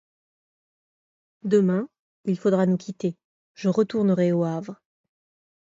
[1.43, 1.87] Demain,
[2.25, 3.15] il faudra nous quitter,
[3.53, 4.81] je retournerai au Havre.